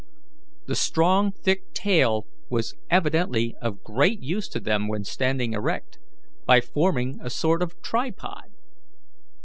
The 0.65 0.73
strong 0.73 1.31
thick 1.31 1.73
tail 1.75 2.25
was 2.49 2.73
evidently 2.89 3.53
of 3.61 3.83
great 3.83 4.19
use 4.23 4.47
to 4.49 4.59
them 4.59 4.87
when 4.87 5.03
standing 5.03 5.53
erect, 5.53 5.99
by 6.47 6.59
forming 6.59 7.19
a 7.21 7.29
sort 7.29 7.61
of 7.61 7.79
tripod. 7.83 8.51